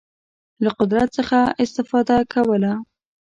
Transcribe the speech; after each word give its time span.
له 0.63 0.69
قدرت 0.79 1.09
څخه 1.17 1.39
استفاده 1.63 2.17
کوله. 2.33 2.73